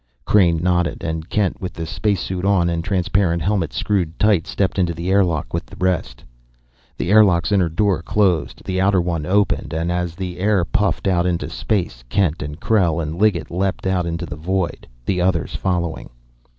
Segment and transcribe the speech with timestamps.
[0.25, 4.95] Crain nodded, and Kent with space suit on and transparent helmet screwed tight, stepped into
[4.95, 6.23] the airlock with the rest.
[6.97, 11.27] The airlock's inner door closed, the outer one opened, and as the air puffed out
[11.27, 16.09] into space, Kent and Krell and Liggett leapt out into the void, the others following.